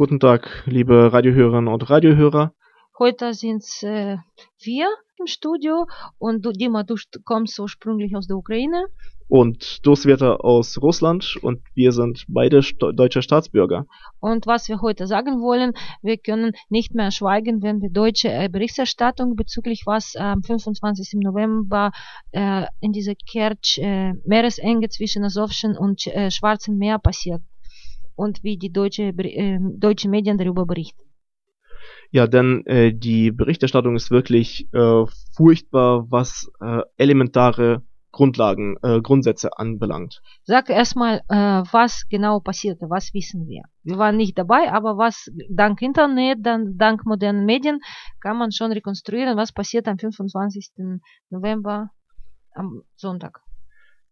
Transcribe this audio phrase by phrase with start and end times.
[0.00, 2.54] Guten Tag, liebe Radiohörerinnen und Radiohörer.
[2.98, 4.16] Heute sind äh,
[4.62, 4.88] wir
[5.18, 5.84] im Studio
[6.16, 6.94] und du, Dima, du
[7.26, 8.86] kommst ursprünglich aus der Ukraine.
[9.28, 13.84] Und Dosweta aus Russland und wir sind beide st deutsche Staatsbürger.
[14.20, 18.48] Und was wir heute sagen wollen, wir können nicht mehr schweigen, wenn wir deutsche äh,
[18.48, 21.20] Berichterstattung bezüglich was am 25.
[21.20, 21.92] November
[22.30, 27.42] äh, in dieser Kertsch äh, Meeresenge zwischen Asowschen und äh, Schwarzen Meer passiert
[28.16, 31.02] und wie die deutsche, äh, deutsche Medien darüber berichten.
[32.10, 35.04] Ja, denn äh, die Berichterstattung ist wirklich äh,
[35.36, 40.20] furchtbar, was äh, elementare Grundlagen, äh, Grundsätze anbelangt.
[40.42, 43.62] Sag erstmal, äh, was genau passierte, was wissen wir?
[43.84, 47.80] Wir waren nicht dabei, aber was dank Internet, dann, dank modernen Medien
[48.20, 51.00] kann man schon rekonstruieren, was passiert am 25.
[51.30, 51.90] November
[52.54, 53.40] am Sonntag.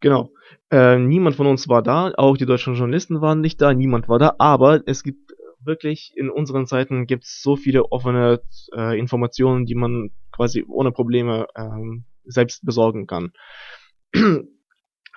[0.00, 0.30] Genau.
[0.70, 4.18] Äh, niemand von uns war da, auch die deutschen Journalisten waren nicht da, niemand war
[4.18, 5.32] da, aber es gibt
[5.64, 8.40] wirklich in unseren Zeiten gibt es so viele offene
[8.74, 13.32] äh, Informationen, die man quasi ohne Probleme ähm, selbst besorgen kann.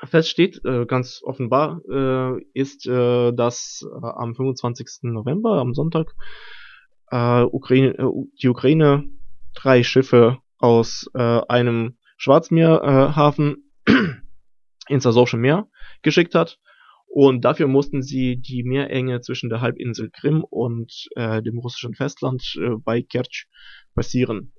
[0.03, 5.03] Fest steht, äh, ganz offenbar, äh, ist, äh, dass äh, am 25.
[5.03, 6.15] November, am Sonntag,
[7.11, 8.07] äh, Ukraine, äh,
[8.41, 9.03] die Ukraine
[9.53, 14.20] drei Schiffe aus äh, einem Schwarzmeerhafen ins
[14.89, 15.67] Asowsche Meer
[16.01, 16.59] geschickt hat.
[17.13, 22.57] Und dafür mussten sie die Meerenge zwischen der Halbinsel Krim und äh, dem russischen Festland
[22.57, 23.47] äh, bei Kertsch
[23.93, 24.53] passieren.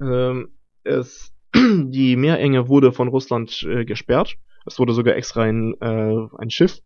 [0.00, 4.36] Ähm, es, die Meerenge wurde von Russland äh, gesperrt.
[4.64, 6.78] Es wurde sogar extra ein, äh, ein Schiff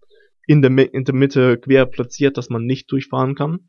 [0.47, 3.69] in der, in der Mitte quer platziert, dass man nicht durchfahren kann.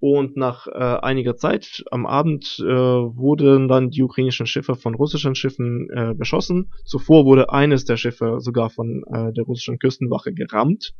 [0.00, 5.34] Und nach äh, einiger Zeit am Abend äh, wurden dann die ukrainischen Schiffe von russischen
[5.34, 6.72] Schiffen äh, beschossen.
[6.84, 10.94] Zuvor wurde eines der Schiffe sogar von äh, der russischen Küstenwache gerammt.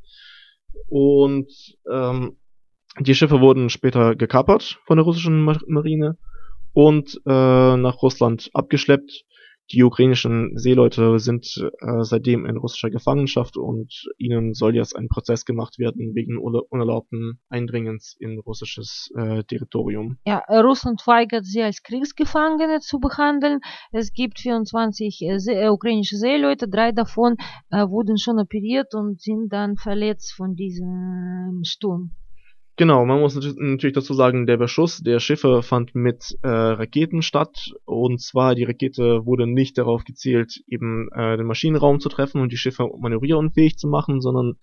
[0.89, 1.53] Und
[1.91, 2.39] ähm,
[2.99, 6.19] die Schiffe wurden später gekapert von der russischen Marine
[6.73, 9.25] und äh, nach Russland abgeschleppt
[9.73, 11.47] die ukrainischen Seeleute sind
[11.81, 17.41] äh, seitdem in russischer Gefangenschaft und ihnen soll jetzt ein Prozess gemacht werden wegen unerlaubten
[17.49, 20.19] Eindringens in russisches äh, Territorium.
[20.27, 23.61] Ja, Russland weigert sie als Kriegsgefangene zu behandeln.
[23.93, 27.37] Es gibt 24 äh, See äh, ukrainische Seeleute, drei davon
[27.71, 32.13] äh, wurden schon operiert und sind dann verletzt von diesem Sturm.
[32.79, 37.73] Genau, man muss natürlich dazu sagen, der Beschuss der Schiffe fand mit äh, Raketen statt
[37.85, 42.53] und zwar die Rakete wurde nicht darauf gezielt, eben äh, den Maschinenraum zu treffen und
[42.53, 44.59] die Schiffe manövrierunfähig zu machen, sondern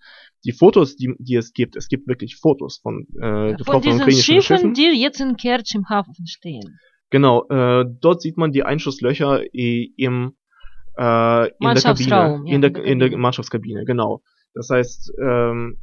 [0.46, 4.22] die Fotos, die, die es gibt, es gibt wirklich Fotos von äh, getroffenen von ukrainischen
[4.22, 6.78] Schiffen, Schiffen, die jetzt in Kerch im Hafen stehen.
[7.10, 10.36] Genau, äh, dort sieht man die Einschusslöcher im
[10.96, 14.22] äh, in der Kabine, ja, in, der, in der Mannschaftskabine, genau.
[14.54, 15.76] Das heißt, ähm,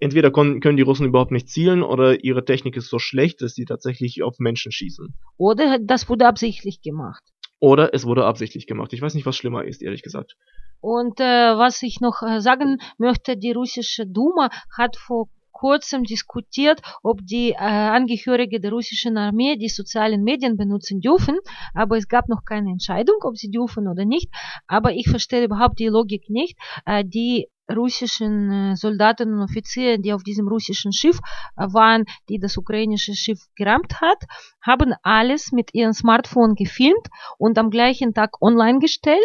[0.00, 3.66] entweder können die Russen überhaupt nicht zielen oder ihre Technik ist so schlecht, dass sie
[3.66, 5.14] tatsächlich auf Menschen schießen.
[5.36, 7.22] Oder das wurde absichtlich gemacht.
[7.60, 8.92] Oder es wurde absichtlich gemacht.
[8.94, 10.36] Ich weiß nicht, was schlimmer ist, ehrlich gesagt.
[10.80, 16.80] Und äh, was ich noch äh, sagen möchte, die russische Duma hat vor kurzem diskutiert,
[17.02, 21.36] ob die äh, Angehörige der russischen Armee die sozialen Medien benutzen dürfen,
[21.74, 24.30] aber es gab noch keine Entscheidung, ob sie dürfen oder nicht.
[24.66, 26.56] Aber ich verstehe überhaupt die Logik nicht.
[26.86, 31.18] Äh, die russischen Soldaten und Offiziere, die auf diesem russischen Schiff
[31.56, 34.18] waren, die das ukrainische Schiff gerammt hat,
[34.62, 37.08] haben alles mit ihrem Smartphone gefilmt
[37.38, 39.18] und am gleichen Tag online gestellt.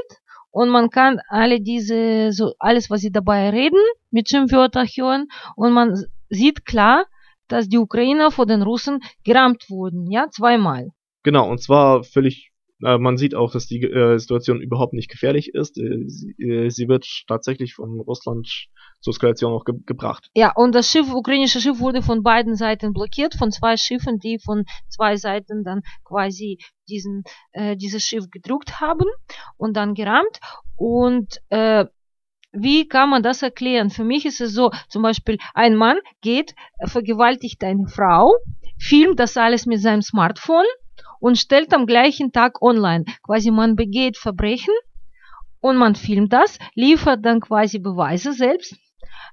[0.52, 3.80] Und man kann alle diese, so alles, was sie dabei reden,
[4.10, 5.28] mit Schimpfwörtern hören
[5.58, 5.96] und man
[6.30, 7.06] sieht klar,
[7.48, 10.92] dass die Ukrainer vor den Russen gerammt wurden, ja, zweimal.
[11.24, 15.78] Genau, und zwar völlig man sieht auch, dass die äh, Situation überhaupt nicht gefährlich ist.
[15.78, 18.68] Äh, sie, äh, sie, wird tatsächlich von Russland
[19.00, 20.30] zur Eskalation auch ge gebracht.
[20.36, 24.40] Ja, und das Schiff, ukrainische Schiff wurde von beiden Seiten blockiert, von zwei Schiffen, die
[24.40, 26.60] von zwei Seiten dann quasi
[26.90, 29.06] diesen, äh, dieses Schiff gedruckt haben
[29.58, 30.40] und dann gerammt.
[30.76, 31.86] Und äh,
[32.52, 33.90] wie kann man das erklären?
[33.90, 36.56] Für mich ist es so, zum Beispiel ein Mann geht,
[36.86, 38.34] vergewaltigt eine Frau,
[38.78, 40.66] filmt das alles mit seinem Smartphone
[41.26, 43.04] und stellt am gleichen Tag online.
[43.24, 44.76] Quasi man begeht Verbrechen
[45.60, 48.76] und man filmt das, liefert dann quasi Beweise selbst.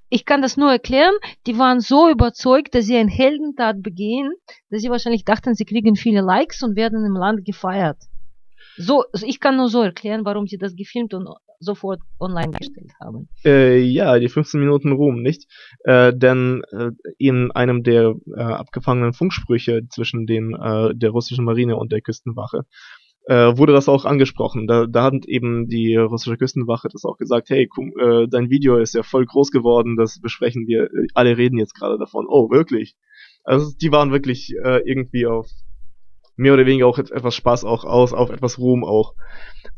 [0.09, 1.12] Ich kann das nur erklären,
[1.47, 4.33] die waren so überzeugt, dass sie eine Heldentat begehen,
[4.71, 7.99] dass sie wahrscheinlich dachten, sie kriegen viele Likes und werden im Land gefeiert.
[8.79, 11.29] So, ich kann nur so erklären, warum sie das gefilmt und
[11.62, 13.29] sofort online gestellt haben.
[13.44, 15.47] Äh, ja, die 15 Minuten Ruhm, nicht?
[15.85, 21.76] Äh, denn äh, in einem der äh, abgefangenen Funksprüche zwischen den, äh, der russischen Marine
[21.76, 22.64] und der Küstenwache
[23.26, 24.67] äh, wurde das auch angesprochen.
[24.67, 27.93] Da, da hat eben die russische Küstenwache das auch gesagt, hey, komm,
[28.31, 32.26] dein Video ist ja voll groß geworden, das besprechen wir, alle reden jetzt gerade davon.
[32.29, 32.97] Oh, wirklich?
[33.44, 34.53] Also die waren wirklich
[34.85, 35.47] irgendwie auf
[36.37, 39.14] mehr oder weniger auch etwas Spaß auch aus, auf etwas Ruhm auch.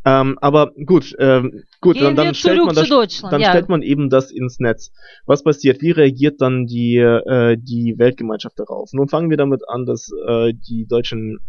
[0.05, 3.51] Ähm, aber gut, ähm, gut, Gehen dann, dann stellt man das, dann ja.
[3.51, 4.93] stellt man eben das ins Netz.
[5.27, 5.83] Was passiert?
[5.83, 8.91] Wie reagiert dann die äh, die Weltgemeinschaft darauf?
[8.93, 11.41] Nun fangen wir damit an, dass äh, die deutschen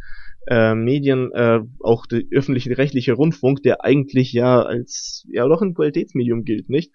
[0.47, 5.73] äh, Medien, äh, auch der öffentliche rechtliche Rundfunk, der eigentlich ja als ja doch ein
[5.73, 6.91] Qualitätsmedium gilt, nicht?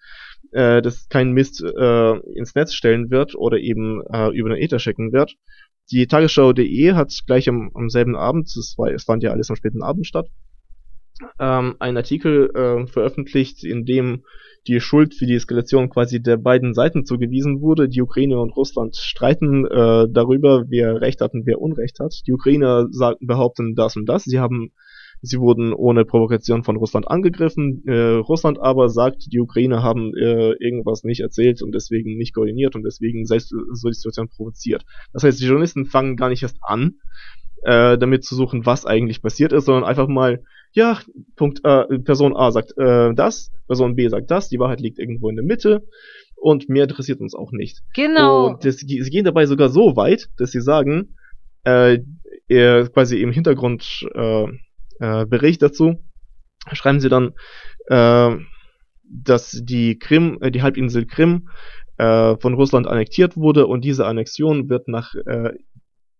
[0.51, 4.79] Äh, das kein Mist äh, ins Netz stellen wird oder eben äh, über den Ether
[4.79, 5.35] schicken wird.
[5.89, 9.55] Die Tagesschau.de hat gleich am, am selben Abend, es, war, es fand ja alles am
[9.55, 10.27] späten Abend statt,
[11.39, 14.23] ähm, einen Artikel äh, veröffentlicht, in dem
[14.67, 17.89] die Schuld für die Eskalation quasi der beiden Seiten zugewiesen wurde.
[17.89, 22.13] Die Ukraine und Russland streiten äh, darüber, wer Recht hat und wer Unrecht hat.
[22.27, 24.23] Die Ukrainer sagen, behaupten das und das.
[24.23, 24.71] Sie haben
[25.21, 27.83] Sie wurden ohne Provokation von Russland angegriffen.
[27.85, 32.75] Äh, Russland aber sagt, die Ukrainer haben äh, irgendwas nicht erzählt und deswegen nicht koordiniert
[32.75, 34.83] und deswegen sei so die Situation provoziert.
[35.13, 36.95] Das heißt, die Journalisten fangen gar nicht erst an,
[37.63, 40.99] äh, damit zu suchen, was eigentlich passiert ist, sondern einfach mal, ja,
[41.35, 45.29] Punkt äh, Person A sagt äh, das, Person B sagt das, die Wahrheit liegt irgendwo
[45.29, 45.83] in der Mitte
[46.35, 47.81] und mehr interessiert uns auch nicht.
[47.93, 48.47] Genau.
[48.47, 51.15] Und das, sie gehen dabei sogar so weit, dass sie sagen,
[51.63, 51.99] äh,
[52.49, 54.47] quasi im Hintergrund äh,
[55.01, 55.97] äh, Bericht dazu
[56.71, 57.33] schreiben sie dann,
[57.87, 58.35] äh,
[59.03, 61.49] dass die Krim, äh, die Halbinsel Krim
[61.97, 65.53] äh, von Russland annektiert wurde und diese Annexion wird nach äh,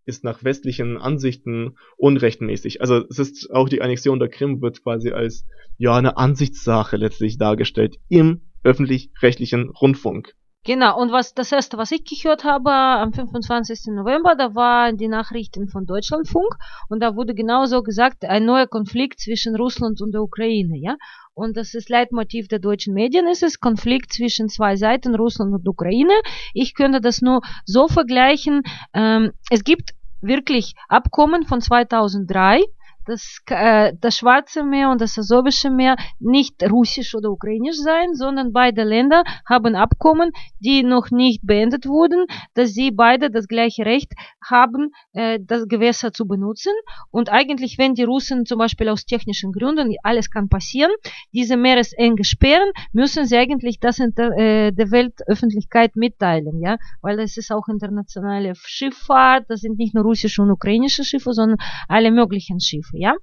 [0.05, 2.81] ist nach westlichen Ansichten unrechtmäßig.
[2.81, 5.45] Also es ist auch die Annexion der Krim wird quasi als
[5.77, 10.33] ja eine Ansichtssache letztlich dargestellt im öffentlich-rechtlichen Rundfunk.
[10.63, 13.95] Genau, und was das erste, was ich gehört habe am 25.
[13.95, 16.53] November, da waren die Nachrichten von Deutschlandfunk
[16.87, 20.97] und da wurde genauso gesagt, ein neuer Konflikt zwischen Russland und der Ukraine, ja.
[21.33, 25.67] Und das ist Leitmotiv der deutschen Medien, ist es Konflikt zwischen zwei Seiten, Russland und
[25.67, 26.13] Ukraine.
[26.53, 28.61] Ich könnte das nur so vergleichen.
[28.93, 32.61] Ähm, es gibt wirklich Abkommen von 2003,
[33.05, 38.53] dass äh, das Schwarze Meer und das Asowische Meer nicht russisch oder ukrainisch sein, sondern
[38.53, 44.13] beide Länder haben Abkommen, die noch nicht beendet wurden, dass sie beide das gleiche Recht
[44.43, 46.73] haben, äh, das Gewässer zu benutzen.
[47.09, 50.91] Und eigentlich, wenn die Russen zum Beispiel aus technischen Gründen, alles kann passieren,
[51.33, 57.37] diese Meeresenge sperren, müssen sie eigentlich das inter, äh, der Weltöffentlichkeit mitteilen, ja, weil es
[57.37, 61.57] ist auch internationale Schifffahrt, das sind nicht nur russische und ukrainische Schiffe, sondern
[61.87, 63.15] alle möglichen Schiffe ja.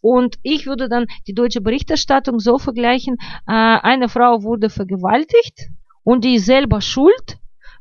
[0.00, 3.16] Und ich würde dann die deutsche Berichterstattung so vergleichen,
[3.46, 5.70] äh, eine Frau wurde vergewaltigt
[6.04, 7.38] und die ist selber schuld,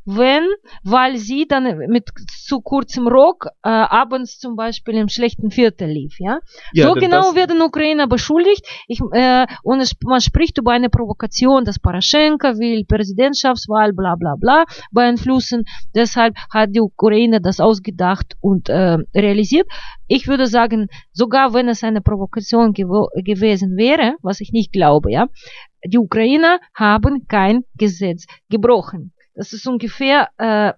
[0.07, 0.45] wenn,
[0.83, 2.09] weil sie dann mit
[2.45, 6.39] zu kurzem Rock äh, abends zum Beispiel im schlechten Viertel lief, ja.
[6.71, 8.65] Ja, so genau werden Ukrainer beschuldigt.
[8.88, 14.36] Ich, äh, und es, man spricht über eine Provokation, dass Poroschenko will Präsidentschaftswahl, bla bla
[14.39, 15.65] bla, beeinflussen.
[15.94, 19.68] Deshalb hat die Ukraine das ausgedacht und äh, realisiert.
[20.07, 25.12] Ich würde sagen, sogar wenn es eine Provokation gewo- gewesen wäre, was ich nicht glaube,
[25.12, 25.27] ja,
[25.86, 29.12] die Ukrainer haben kein Gesetz gebrochen.
[29.37, 30.73] Das ist ungefähr äh,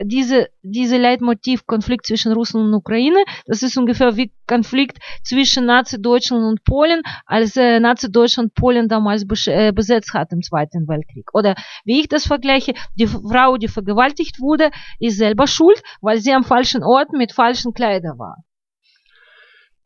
[0.00, 6.62] diese, diese Leitmotiv-Konflikt zwischen Russland und Ukraine, das ist ungefähr wie Konflikt zwischen Nazi-Deutschland und
[6.64, 11.28] Polen, als äh, Nazi-Deutschland Polen damals äh, besetzt hat im Zweiten Weltkrieg.
[11.32, 14.70] Oder wie ich das vergleiche, die Frau, die vergewaltigt wurde,
[15.00, 18.44] ist selber schuld, weil sie am falschen Ort mit falschen Kleidern war.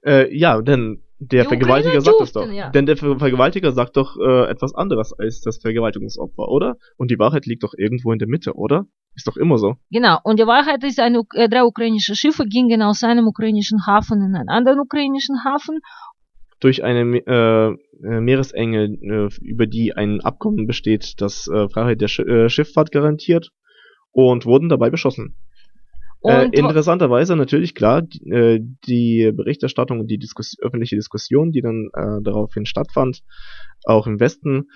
[0.05, 2.51] Äh, ja, denn der Die Vergewaltiger sagt es doch.
[2.51, 2.71] ja.
[2.71, 6.77] Denn der Ver Vergewaltiger sagt doch äh, etwas anderes als das Vergewaltigungsopfer, oder?
[6.97, 8.87] Und die Wahrheit liegt doch irgendwo in der Mitte, oder?
[9.17, 9.75] Ist doch immer so.
[9.91, 14.23] Genau, und die Wahrheit ist, eine, äh, drei ukrainische Schiffe gingen aus einem ukrainischen Hafen
[14.23, 15.81] in einen anderen ukrainischen Hafen
[16.61, 22.09] Durch eine äh, äh, Meeresenge, äh, über die ein Abkommen besteht, das äh, Freiheit der
[22.09, 23.51] Sch äh, Schifffahrt garantiert,
[24.13, 25.37] und wurden dabei beschossen.
[26.25, 31.91] Äh, interessanterweise natürlich klar, die, äh, die Berichterstattung und die Diskus öffentliche Diskussion, die dann
[31.95, 33.23] äh, daraufhin stattfand,
[33.85, 34.69] auch im Westen,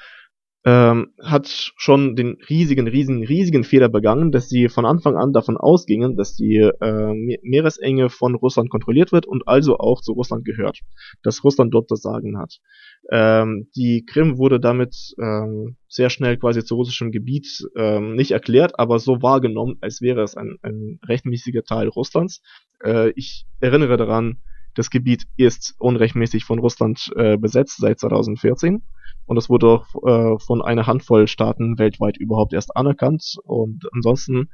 [0.65, 5.57] ähm, hat schon den riesigen, riesigen, riesigen Fehler begangen, dass sie von Anfang an davon
[5.57, 10.45] ausgingen, dass die äh, Me- Meeresenge von Russland kontrolliert wird und also auch zu Russland
[10.45, 10.79] gehört,
[11.23, 12.59] dass Russland dort das Sagen hat.
[13.11, 18.79] Ähm, die Krim wurde damit ähm, sehr schnell quasi zu russischem Gebiet ähm, nicht erklärt,
[18.79, 22.41] aber so wahrgenommen, als wäre es ein, ein rechtmäßiger Teil Russlands.
[22.85, 24.43] Äh, ich erinnere daran,
[24.75, 28.83] das Gebiet ist unrechtmäßig von Russland äh, besetzt seit 2014
[29.33, 34.51] und es wurde auch äh, von einer Handvoll Staaten weltweit überhaupt erst anerkannt und ansonsten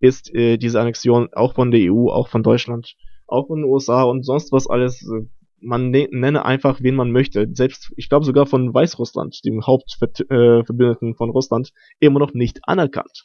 [0.00, 2.94] ist äh, diese Annexion auch von der EU, auch von Deutschland,
[3.26, 5.26] auch von den USA und sonst was alles äh,
[5.60, 7.48] man ne nenne einfach, wen man möchte.
[7.52, 13.24] Selbst, ich glaube sogar von Weißrussland, dem Hauptverbündeten von Russland, immer noch nicht anerkannt.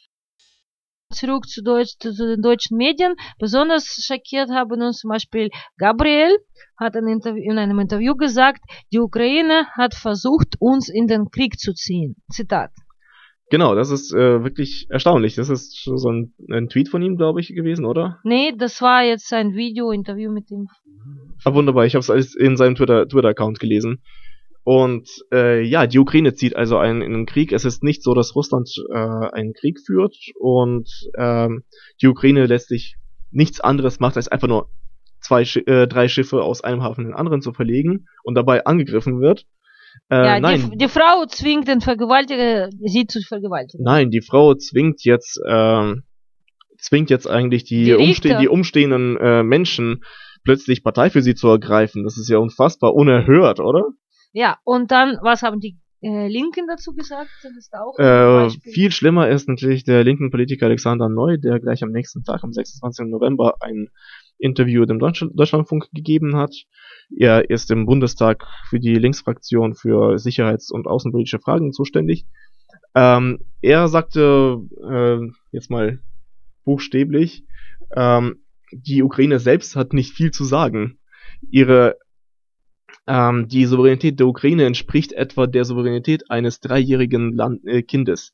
[1.13, 3.15] Zurück zu, Deutsch, zu den deutschen Medien.
[3.39, 6.37] Besonders schockiert haben uns zum Beispiel Gabriel,
[6.77, 11.59] hat in, Interview, in einem Interview gesagt, die Ukraine hat versucht, uns in den Krieg
[11.59, 12.15] zu ziehen.
[12.29, 12.71] Zitat.
[13.49, 15.35] Genau, das ist äh, wirklich erstaunlich.
[15.35, 18.19] Das ist so ein, ein Tweet von ihm, glaube ich, gewesen, oder?
[18.23, 20.67] Nee, das war jetzt ein Video-Interview mit ihm.
[21.43, 21.85] Ah, wunderbar.
[21.85, 24.01] Ich habe es in seinem Twitter-Account Twitter gelesen.
[24.63, 27.51] Und äh, ja, die Ukraine zieht also einen in einen Krieg.
[27.51, 31.63] Es ist nicht so, dass Russland äh, einen Krieg führt und ähm,
[32.01, 32.95] die Ukraine letztlich
[33.31, 34.69] nichts anderes macht, als einfach nur
[35.19, 39.19] zwei, äh, drei Schiffe aus einem Hafen in den anderen zu verlegen und dabei angegriffen
[39.19, 39.45] wird.
[40.09, 40.71] Äh, ja, nein.
[40.71, 43.83] Die, die, Frau zwingt den Vergewaltiger, sie zu vergewaltigen.
[43.83, 45.93] Nein, die Frau zwingt jetzt, äh,
[46.77, 50.03] zwingt jetzt eigentlich die, die, umste die umstehenden äh, Menschen
[50.43, 52.03] plötzlich Partei für sie zu ergreifen.
[52.03, 53.89] Das ist ja unfassbar unerhört, oder?
[54.33, 57.29] Ja, und dann, was haben die äh, Linken dazu gesagt?
[57.43, 61.83] Das ist auch äh, viel schlimmer ist natürlich der linken Politiker Alexander Neu, der gleich
[61.83, 63.05] am nächsten Tag, am 26.
[63.07, 63.89] November, ein
[64.39, 66.53] Interview dem Deutschland Deutschlandfunk gegeben hat.
[67.15, 72.25] Er ist im Bundestag für die Linksfraktion für sicherheits- und außenpolitische Fragen zuständig.
[72.95, 74.59] Ähm, er sagte
[74.89, 75.19] äh,
[75.51, 75.99] jetzt mal
[76.65, 77.45] buchstäblich,
[77.95, 80.99] ähm, die Ukraine selbst hat nicht viel zu sagen.
[81.49, 81.97] Ihre
[83.07, 88.33] ähm, die Souveränität der Ukraine entspricht etwa der Souveränität eines dreijährigen Land äh, Kindes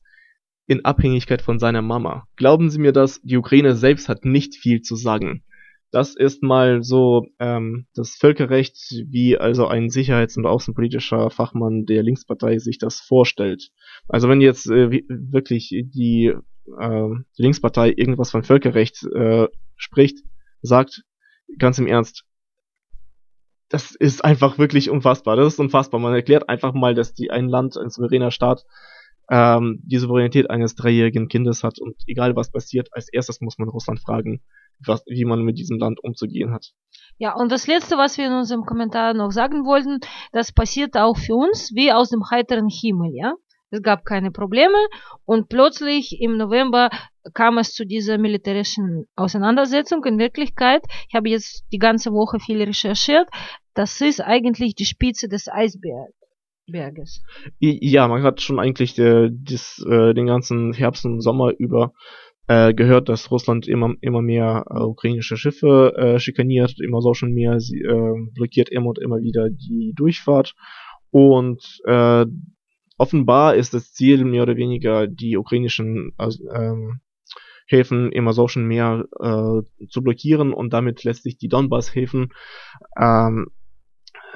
[0.66, 2.28] in Abhängigkeit von seiner Mama.
[2.36, 5.42] Glauben Sie mir das, die Ukraine selbst hat nicht viel zu sagen.
[5.90, 8.76] Das ist mal so ähm, das Völkerrecht,
[9.08, 13.70] wie also ein sicherheits- und außenpolitischer Fachmann der Linkspartei sich das vorstellt.
[14.06, 16.32] Also wenn jetzt äh, wirklich die,
[16.78, 20.18] äh, die Linkspartei irgendwas von Völkerrecht äh, spricht,
[20.62, 21.02] sagt,
[21.58, 22.24] ganz im Ernst,
[23.70, 25.36] das ist einfach wirklich unfassbar.
[25.36, 26.00] Das ist unfassbar.
[26.00, 28.64] Man erklärt einfach mal, dass die ein Land, ein souveräner Staat,
[29.30, 33.68] ähm, die Souveränität eines dreijährigen Kindes hat und egal was passiert, als erstes muss man
[33.68, 34.42] Russland fragen,
[34.84, 36.72] was, wie man mit diesem Land umzugehen hat.
[37.16, 40.00] Ja, und das Letzte, was wir in unserem Kommentar noch sagen wollten,
[40.32, 43.34] das passiert auch für uns wie aus dem heiteren Himmel, ja.
[43.72, 44.78] Es gab keine Probleme
[45.24, 46.90] und plötzlich im November
[47.34, 50.04] kam es zu dieser militärischen Auseinandersetzung.
[50.04, 53.28] In Wirklichkeit, ich habe jetzt die ganze Woche viel recherchiert,
[53.74, 57.22] das ist eigentlich die Spitze des Eisberges.
[57.58, 61.92] Ja, man hat schon eigentlich äh, dis, äh, den ganzen Herbst und Sommer über
[62.46, 67.32] äh, gehört, dass Russland immer immer mehr äh, ukrainische Schiffe äh, schikaniert, immer so schon
[67.32, 70.54] mehr, sie äh, blockiert immer und immer wieder die Durchfahrt
[71.10, 72.26] und äh,
[72.98, 77.00] offenbar ist das Ziel mehr oder weniger die ukrainischen also, ähm,
[77.66, 82.32] Häfen im Asowschen Meer äh, zu blockieren und damit lässt sich die Donbass-Häfen
[83.00, 83.46] ähm,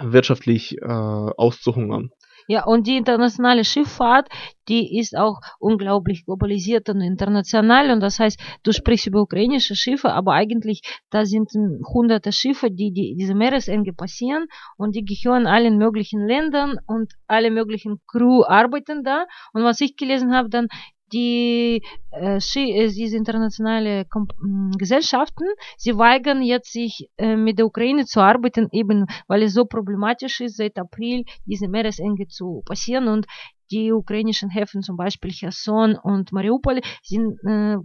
[0.01, 2.11] wirtschaftlich äh, auszuhungern.
[2.47, 4.29] Ja, und die internationale Schifffahrt,
[4.69, 7.91] die ist auch unglaublich globalisiert und international.
[7.91, 11.51] Und das heißt, du sprichst über ukrainische Schiffe, aber eigentlich da sind
[11.93, 14.47] hunderte Schiffe, die, die diese Meeresenge passieren
[14.77, 19.25] und die gehören allen möglichen Ländern und alle möglichen Crew arbeiten da.
[19.55, 20.69] Und was ich gelesen habe, dann
[21.15, 24.27] die äh, äh, diese internationale Kom
[24.77, 29.65] Gesellschaften, sie weigern jetzt sich äh, mit der Ukraine zu arbeiten, eben weil es so
[29.65, 33.27] problematisch ist, seit April diese Meeresenge zu passieren und
[33.71, 37.77] die ukrainischen Häfen, zum Beispiel Cherson und Mariupol, sind äh,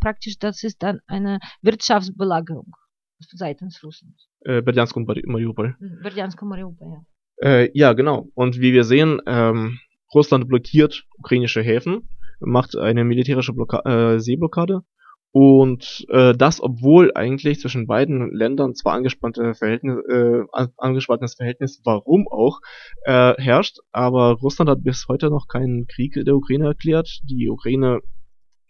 [0.00, 2.72] praktisch, das ist dann eine Wirtschaftsbelagerung
[3.18, 4.28] seitens Russlands.
[4.40, 5.76] Äh, Berdiansk und Mariupol.
[6.02, 7.02] Berdiansk und Mariupol, ja.
[7.42, 8.28] Äh, ja, genau.
[8.34, 9.78] Und wie wir sehen, ähm,
[10.14, 12.08] Russland blockiert ukrainische Häfen
[12.40, 14.82] macht eine militärische Blocka äh, Seeblockade.
[15.32, 20.42] Und äh, das, obwohl eigentlich zwischen beiden Ländern zwar angespannte Verhältnis, äh,
[20.76, 22.58] angespanntes Verhältnis, warum auch,
[23.04, 27.20] äh, herrscht, aber Russland hat bis heute noch keinen Krieg der Ukraine erklärt.
[27.22, 28.00] Die Ukraine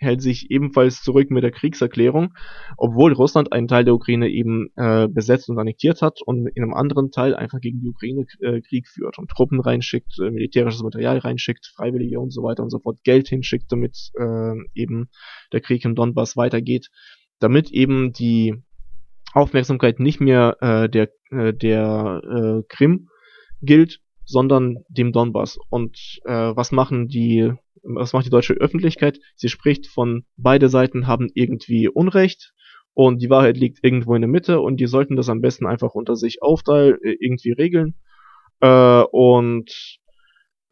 [0.00, 2.32] hält sich ebenfalls zurück mit der Kriegserklärung,
[2.76, 6.74] obwohl Russland einen Teil der Ukraine eben äh, besetzt und annektiert hat und in einem
[6.74, 11.18] anderen Teil einfach gegen die Ukraine äh, Krieg führt und Truppen reinschickt, äh, militärisches Material
[11.18, 15.10] reinschickt, Freiwillige und so weiter und so fort, Geld hinschickt, damit äh, eben
[15.52, 16.88] der Krieg im Donbass weitergeht,
[17.38, 18.54] damit eben die
[19.34, 23.08] Aufmerksamkeit nicht mehr äh, der äh, der äh, Krim
[23.60, 25.58] gilt, sondern dem Donbass.
[25.68, 27.52] Und äh, was machen die
[27.82, 29.18] was macht die deutsche Öffentlichkeit?
[29.36, 32.52] Sie spricht von beide Seiten haben irgendwie Unrecht
[32.94, 35.94] und die Wahrheit liegt irgendwo in der Mitte und die sollten das am besten einfach
[35.94, 37.94] unter sich aufteilen, äh, irgendwie regeln.
[38.60, 39.98] Äh, und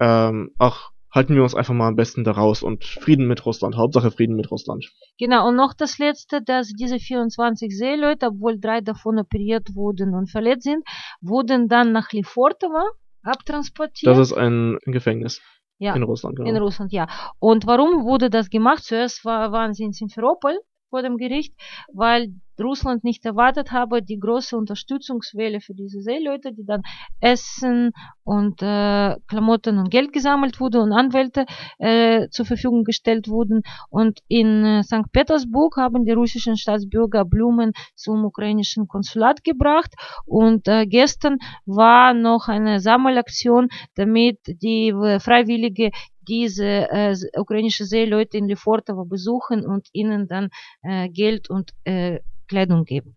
[0.00, 3.76] ähm, ach, halten wir uns einfach mal am besten da raus und Frieden mit Russland,
[3.76, 4.90] Hauptsache Frieden mit Russland.
[5.18, 10.30] Genau, und noch das Letzte, dass diese 24 Seeleute, obwohl drei davon operiert wurden und
[10.30, 10.84] verletzt sind,
[11.20, 12.82] wurden dann nach Lefortovo
[13.22, 14.10] abtransportiert.
[14.10, 15.40] Das ist ein Gefängnis.
[15.78, 16.48] Ja, in Russland, genau.
[16.48, 17.06] in Russland, ja.
[17.38, 18.82] Und warum wurde das gemacht?
[18.84, 20.58] Zuerst war, waren sie in Simferopol
[20.90, 21.54] vor dem Gericht,
[21.92, 26.82] weil Russland nicht erwartet habe, die große Unterstützungswelle für diese Seeleute, die dann
[27.20, 27.92] Essen
[28.24, 31.46] und äh, Klamotten und Geld gesammelt wurde und Anwälte
[31.78, 33.62] äh, zur Verfügung gestellt wurden.
[33.90, 35.12] Und in äh, St.
[35.12, 39.94] Petersburg haben die russischen Staatsbürger Blumen zum ukrainischen Konsulat gebracht.
[40.26, 45.90] Und äh, gestern war noch eine Sammelaktion, damit die äh, Freiwillige
[46.28, 50.50] diese äh, ukrainische Seeleute in Lefortovo besuchen und ihnen dann
[50.82, 53.16] äh, Geld und äh, Kleidung geben.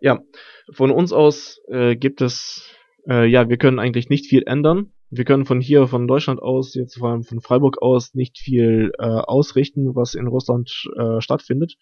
[0.00, 0.20] Ja,
[0.72, 2.70] von uns aus äh, gibt es,
[3.08, 4.92] äh, ja, wir können eigentlich nicht viel ändern.
[5.10, 8.92] Wir können von hier, von Deutschland aus, jetzt vor allem von Freiburg aus, nicht viel
[8.98, 11.76] äh, ausrichten, was in Russland äh, stattfindet.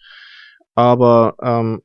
[0.75, 1.83] Aber ähm,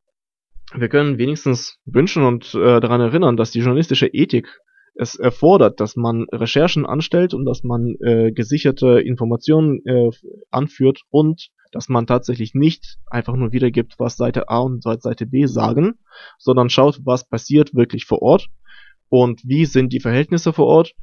[0.74, 4.60] wir können wenigstens wünschen und äh, daran erinnern, dass die journalistische Ethik
[5.00, 10.12] es erfordert, dass man Recherchen anstellt und dass man äh, gesicherte Informationen äh,
[10.52, 15.46] anführt und dass man tatsächlich nicht einfach nur wiedergibt, was Seite A und Seite B
[15.46, 16.00] sagen,
[16.38, 18.48] sondern schaut, was passiert wirklich vor Ort
[19.08, 20.96] und wie sind die Verhältnisse vor Ort,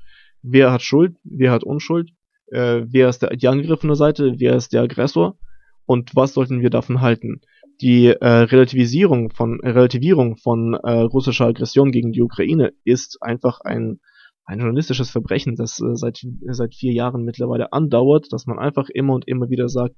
[0.43, 2.11] wer hat Schuld, wer hat Unschuld,
[2.49, 5.39] äh, wer ist der, die angegriffene Seite, wer ist der Aggressor
[5.87, 7.41] und was sollten wir davon halten
[7.81, 14.01] die äh, Relativisierung von Relativierung von äh, russischer Aggression gegen die Ukraine ist einfach ein
[14.49, 19.15] ein journalistisches Verbrechen, das äh, seit seit vier Jahren mittlerweile andauert, dass man einfach immer
[19.15, 19.97] und immer wieder sagt,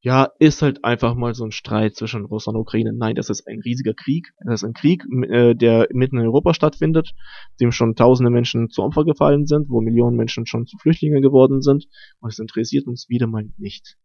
[0.00, 2.92] ja, ist halt einfach mal so ein Streit zwischen Russland und Ukraine.
[2.92, 4.28] Nein, das ist ein riesiger Krieg.
[4.44, 7.14] Das ist ein Krieg, äh, der mitten in Europa stattfindet,
[7.60, 11.62] dem schon tausende Menschen zu Opfer gefallen sind, wo Millionen Menschen schon zu Flüchtlingen geworden
[11.62, 11.86] sind.
[12.20, 13.96] Und es interessiert uns wieder mal nicht.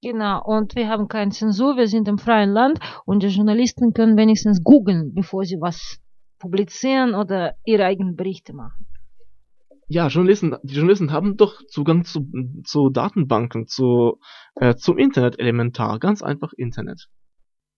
[0.00, 4.16] Genau, und wir haben keine Zensur, wir sind im freien Land und die Journalisten können
[4.16, 5.98] wenigstens googeln, bevor sie was
[6.38, 8.86] publizieren oder ihre eigenen Berichte machen.
[9.88, 12.30] Ja, Journalisten, die Journalisten haben doch Zugang zu,
[12.64, 14.20] zu Datenbanken, zu,
[14.56, 17.08] äh, zum Internet elementar, ganz einfach Internet.